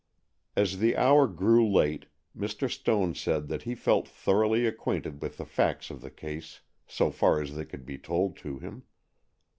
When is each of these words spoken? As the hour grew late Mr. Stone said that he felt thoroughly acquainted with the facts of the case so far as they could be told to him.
As 0.55 0.79
the 0.79 0.97
hour 0.97 1.27
grew 1.27 1.71
late 1.71 2.07
Mr. 2.35 2.67
Stone 2.67 3.13
said 3.13 3.49
that 3.49 3.61
he 3.61 3.75
felt 3.75 4.07
thoroughly 4.07 4.65
acquainted 4.65 5.21
with 5.21 5.37
the 5.37 5.45
facts 5.45 5.91
of 5.91 6.01
the 6.01 6.09
case 6.09 6.61
so 6.87 7.11
far 7.11 7.39
as 7.39 7.53
they 7.55 7.65
could 7.65 7.85
be 7.85 7.99
told 7.99 8.35
to 8.37 8.57
him. 8.57 8.81